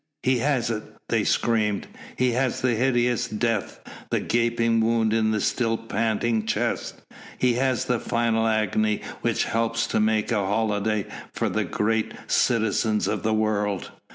"He 0.23 0.39
has 0.39 0.71
it!" 0.71 0.81
they 1.09 1.23
screamed. 1.23 1.85
He 2.17 2.31
has 2.31 2.61
the 2.63 2.73
hideous 2.73 3.27
death, 3.27 3.79
the 4.09 4.19
gaping 4.19 4.79
wound 4.81 5.13
in 5.13 5.29
the 5.29 5.39
still 5.39 5.77
panting 5.77 6.47
chest. 6.47 6.95
He 7.37 7.53
has 7.53 7.85
the 7.85 7.99
final 7.99 8.47
agony 8.47 9.01
which 9.21 9.43
helps 9.43 9.85
to 9.85 9.99
make 9.99 10.31
a 10.31 10.43
holiday 10.43 11.05
for 11.35 11.49
the 11.49 11.65
great 11.65 12.15
citizens 12.25 13.07
of 13.07 13.21
the 13.21 13.35
world. 13.35 13.91